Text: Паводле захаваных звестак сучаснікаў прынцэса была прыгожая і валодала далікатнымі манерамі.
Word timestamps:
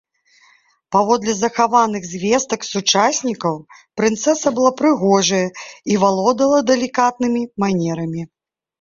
Паводле 0.95 1.35
захаваных 1.39 2.07
звестак 2.13 2.65
сучаснікаў 2.71 3.55
прынцэса 4.01 4.47
была 4.59 4.71
прыгожая 4.83 5.45
і 5.53 5.93
валодала 6.09 6.57
далікатнымі 6.75 7.41
манерамі. 7.65 8.31